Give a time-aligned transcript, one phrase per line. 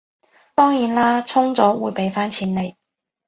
[0.55, 2.73] 當然啦，充咗會畀返錢你